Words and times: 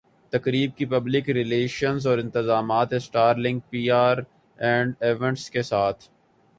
تقریب 0.33 0.71
کی 0.77 0.85
پبلک 0.85 1.29
ریلشنزاورانتظامات 1.29 2.93
star 3.01 3.35
link 3.37 3.69
P 3.69 3.89
R 3.93 4.17
and 4.59 4.93
events 5.01 5.49
کے 5.49 5.61
تھے 5.61 6.09